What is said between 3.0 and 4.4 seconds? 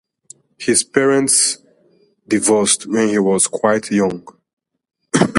he was quite young.